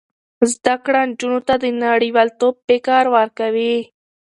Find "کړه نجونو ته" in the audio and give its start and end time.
0.83-1.53